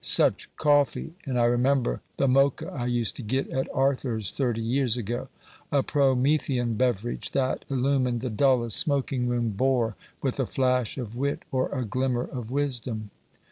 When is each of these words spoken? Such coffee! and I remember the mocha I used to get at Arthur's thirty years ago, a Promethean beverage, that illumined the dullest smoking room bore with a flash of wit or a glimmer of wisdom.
Such 0.03 0.49
coffee! 0.57 1.13
and 1.27 1.39
I 1.39 1.43
remember 1.45 2.01
the 2.17 2.27
mocha 2.27 2.71
I 2.73 2.87
used 2.87 3.15
to 3.17 3.21
get 3.21 3.47
at 3.51 3.69
Arthur's 3.71 4.31
thirty 4.31 4.59
years 4.63 4.97
ago, 4.97 5.27
a 5.71 5.83
Promethean 5.83 6.73
beverage, 6.73 7.29
that 7.33 7.65
illumined 7.69 8.21
the 8.21 8.31
dullest 8.31 8.77
smoking 8.77 9.27
room 9.27 9.49
bore 9.49 9.95
with 10.19 10.39
a 10.39 10.47
flash 10.47 10.97
of 10.97 11.15
wit 11.15 11.43
or 11.51 11.69
a 11.69 11.85
glimmer 11.85 12.23
of 12.23 12.49
wisdom. 12.49 13.11